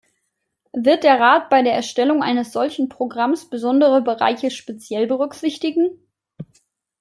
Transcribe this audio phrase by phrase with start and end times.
[0.73, 5.91] Wird der Rat bei der Erstellung eines solchen Programms besondere Bereiche speziell berücksichtigen?